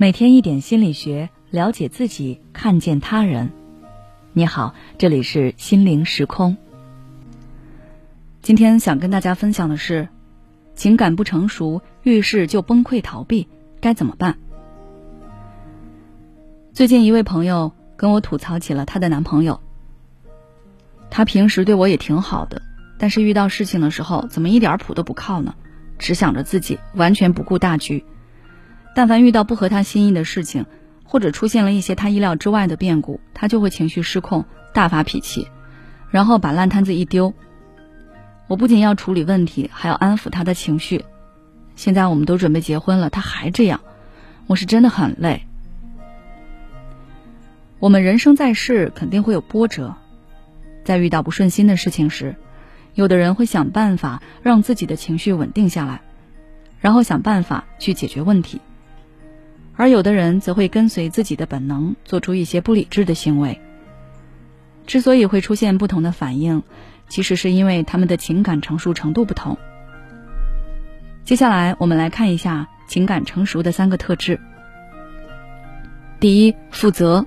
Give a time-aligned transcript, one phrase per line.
[0.00, 3.50] 每天一点心理学，了解自己，看见他人。
[4.32, 6.56] 你好，这里是心灵时空。
[8.40, 10.08] 今天想跟大家分享的是，
[10.74, 13.46] 情感不成熟，遇事就崩溃逃避，
[13.78, 14.38] 该怎么办？
[16.72, 19.60] 最近一位朋友跟我吐槽起了她的男朋友，
[21.10, 22.62] 他平时对我也挺好的，
[22.98, 25.54] 但是遇到事情的时候，怎么一点谱都不靠呢？
[25.98, 28.02] 只想着自己，完全不顾大局。
[28.94, 30.66] 但凡遇到不合他心意的事情，
[31.04, 35.48] 或者出现了一些他意料之外的变故，他就会情绪失控，大发脾气，
[36.10, 37.32] 然后把烂摊子一丢。
[38.48, 41.04] 我不仅要处理问题，还要安抚他的情绪。
[41.76, 43.80] 现在我们都准备结婚了，他还这样，
[44.46, 45.46] 我是真的很累。
[47.78, 49.94] 我们人生在世，肯定会有波折，
[50.84, 52.34] 在遇到不顺心的事情时，
[52.94, 56.02] 有的人会想办法让自己的情绪稳定下来，
[56.80, 58.60] 然后想办法去解决问题。
[59.80, 63.58] 而有的人则会跟随自己的本能，做出一些不理智的行为。
[64.86, 66.62] 之所以会出现不同的反应，
[67.08, 69.56] 其实是因为他们的情感成熟程度不同。
[71.24, 74.38] 接下来，我们来看一下情感成熟的三个特质。
[76.20, 77.24] 第一，负责。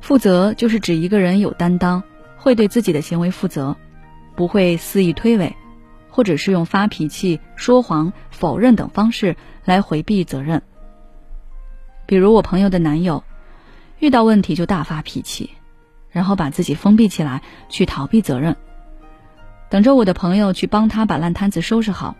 [0.00, 2.02] 负责就是指一个人有担当，
[2.38, 3.76] 会对自己的行为负责，
[4.36, 5.52] 不会肆意推诿，
[6.08, 10.62] 或者是用发脾气、说谎、否认等方式来回避责任。
[12.06, 13.24] 比如我朋友的男友，
[13.98, 15.50] 遇到问题就大发脾气，
[16.10, 18.56] 然后把自己封闭起来去逃避责任，
[19.70, 22.16] 等着我的朋友去帮他把烂摊子收拾好。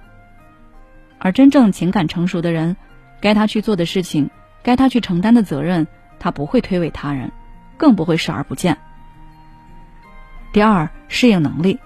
[1.18, 2.76] 而真正情感成熟的人，
[3.20, 4.30] 该他去做的事情，
[4.62, 5.86] 该他去承担的责任，
[6.18, 7.32] 他不会推诿他人，
[7.76, 8.78] 更不会视而不见。
[10.52, 11.78] 第二，适应能力。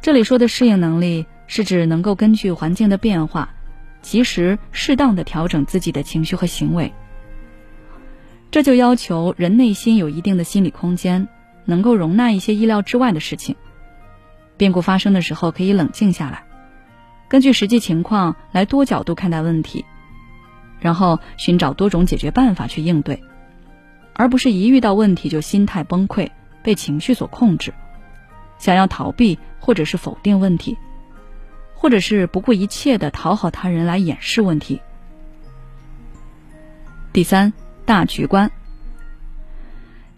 [0.00, 3.50] 这里说的适应能力，是指能够根据环境的变化。
[4.02, 6.92] 及时、适当的调整自己的情绪和行为，
[8.50, 11.28] 这就要求人内心有一定的心理空间，
[11.64, 13.56] 能够容纳一些意料之外的事情。
[14.56, 16.44] 变故发生的时候，可以冷静下来，
[17.28, 19.84] 根据实际情况来多角度看待问题，
[20.80, 23.22] 然后寻找多种解决办法去应对，
[24.14, 26.28] 而不是一遇到问题就心态崩溃，
[26.62, 27.72] 被情绪所控制，
[28.58, 30.76] 想要逃避或者是否定问题。
[31.80, 34.80] 或者是不顾一切的讨好他人来掩饰问题。
[37.12, 37.52] 第三，
[37.86, 38.50] 大局观。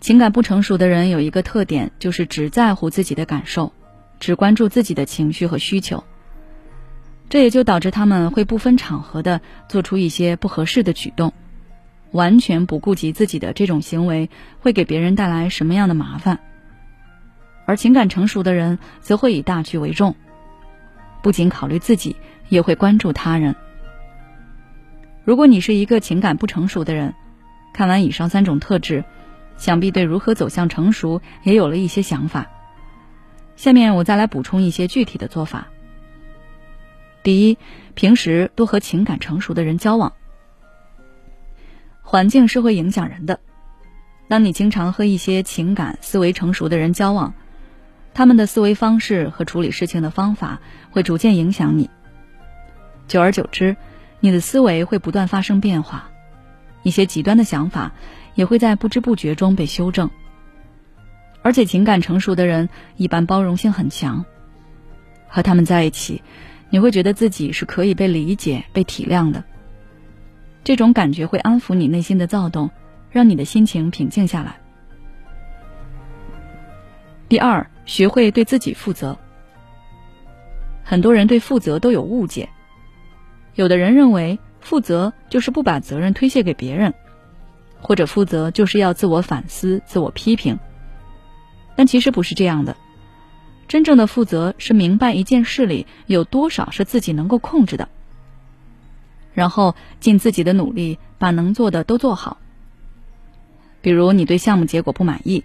[0.01, 3.75] 情感不成熟的人有一个特点，就是只在乎自己的感受，
[4.19, 6.03] 只关注自己的情绪和需求。
[7.29, 11.35] 这也就导致他们会不分场合的做出一些不合适的举动，
[12.11, 16.41] 完全不顾及自己的这种行为会给别人带来什么样的麻烦。
[17.67, 20.17] 而情感成熟的人则会以大局为重。
[21.23, 22.17] 不仅考虑自己，
[22.49, 23.55] 也会关注他人。
[25.25, 27.15] 如果你是一个情感不成熟的人，
[27.73, 29.05] 看完以上三种特质，
[29.57, 32.51] 想必对如何走向成熟也有了一些想法。
[33.57, 35.69] 下面我再来补充一些具体的做法。
[37.23, 37.59] 第一，
[37.95, 40.13] 平时多和情感成熟的人交往。
[42.01, 43.39] 环境是会影响人的，
[44.27, 47.35] 当你经常和一些情感思维成熟的人交往。
[48.13, 50.61] 他们的思维方式和处理事情的方法
[50.91, 51.89] 会逐渐影响你。
[53.09, 53.77] 久而久之，
[54.21, 56.11] 你的思维会不断发生变化，
[56.83, 57.93] 一些极端的想法
[58.35, 60.11] 也会在不知不觉中被修正。
[61.43, 64.25] 而且，情感成熟的人一般包容性很强，
[65.27, 66.23] 和他们在一起，
[66.69, 69.43] 你会觉得自己是可以被理解、被体谅的。
[70.63, 72.71] 这种感觉会安抚你内心的躁动，
[73.11, 74.60] 让你的心情平静下来。
[77.31, 77.71] 第二。
[77.87, 79.19] 学会对自己负责。
[80.85, 82.49] 很多人对负责都有误解，
[83.57, 86.95] 有的人认为负责就是不把责任推卸给别人，
[87.81, 90.57] 或者负责就是要自我反思、自我批评。
[91.75, 92.77] 但其实不是这样的，
[93.67, 97.89] 真正的负责是明白一件事里有多少是自己能够控制的，
[99.35, 102.39] 然后尽自己的努力把能做的都做好。
[103.81, 105.43] 比如你对项目结果不满意，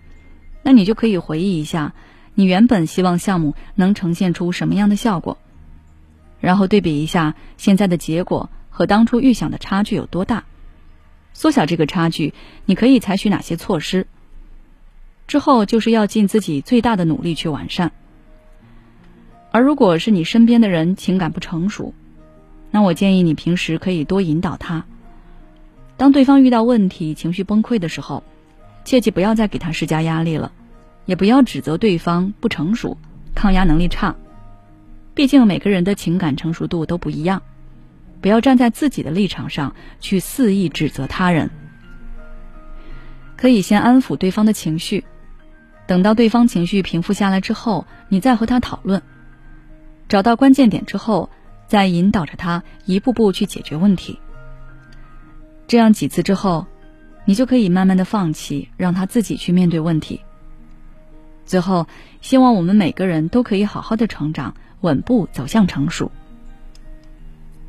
[0.66, 1.94] 那你就可以回忆一下。
[2.34, 5.38] 你原本希望项目能呈现出什么样的效果？
[6.40, 10.44] 然后对比一下现在的结果和当初预想的差距有多大？
[11.34, 12.34] 缩小这个差距，
[12.66, 14.08] 你可以采取哪些措施？
[15.28, 17.92] 之后就是要尽自己最大的努力去完善。
[19.52, 21.94] 而如果是你身边的人情感不成熟，
[22.72, 24.84] 那我建议你平时可以多引导他。
[25.96, 28.24] 当对方遇到问题、情绪崩溃的时候，
[28.86, 30.54] 切记不要再给他施加压力了。
[31.06, 32.98] 也不要指责对方不成熟、
[33.36, 34.16] 抗压能力差，
[35.14, 37.44] 毕竟每个人的情感成熟度都不一样。
[38.22, 41.52] 不要站在自己的立场上去肆意指责他人。
[43.38, 45.06] 可以先安抚对方的情绪，
[45.86, 49.04] 等到对方情绪平复下来之后，你再和他讨论，
[50.10, 51.30] 找到关键点之后，
[51.68, 54.20] 再引导着他一步步去解决问题。
[55.68, 56.66] 这样几次之后，
[57.26, 60.22] 你就可以慢慢的放弃，让他自己去面对问题。
[61.46, 61.88] 最后，
[62.22, 66.12] 希望我们每个人都可以好好的成长，稳步走向成熟。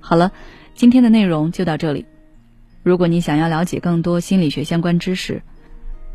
[0.00, 0.30] 好了，
[0.74, 2.06] 今天的内容就到这里。
[2.82, 5.42] 如果你想要了解更多心理学相关知识，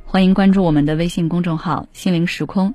[0.05, 2.73] 欢迎关注我们的微信公众号“心灵时空”，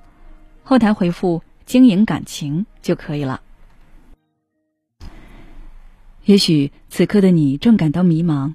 [0.62, 3.40] 后台回复“经营感情”就可以了。
[6.24, 8.54] 也许此刻的你正感到迷茫，